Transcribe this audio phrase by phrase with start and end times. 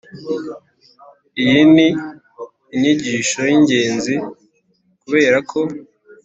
[1.41, 1.87] Iyi ni
[2.73, 4.15] inyigisho y'ingenzi
[5.01, 5.59] kuberako,